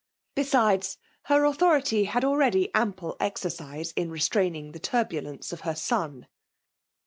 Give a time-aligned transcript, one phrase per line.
[0.33, 6.25] Besides, her authority had already ample exercise in restraining the turbulence of her son.